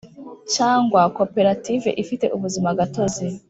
[0.53, 3.25] cyangwa koperative ifite ubuzima gatozi